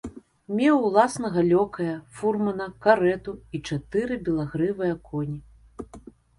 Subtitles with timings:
[0.61, 5.41] Меў уласнага лёкая, фурмана, карэту і чатыры белагрывыя коні.